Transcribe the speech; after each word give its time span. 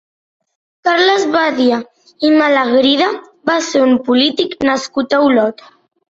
Carles 0.85 1.25
Badia 1.33 1.75
i 2.29 2.31
Malagrida 2.37 3.09
va 3.49 3.57
ser 3.67 3.81
un 3.89 3.93
polític 4.07 4.55
nascut 4.69 5.13
a 5.19 5.21
Olot. 5.27 5.63